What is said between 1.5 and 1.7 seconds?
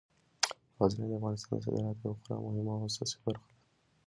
د